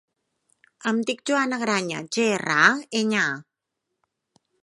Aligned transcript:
Em 0.91 1.01
dic 1.09 1.19
Joana 1.31 1.59
Graña: 1.65 2.01
ge, 2.17 2.25
erra, 2.39 2.57
a, 2.71 2.89
enya, 3.03 3.29
a. 3.29 4.49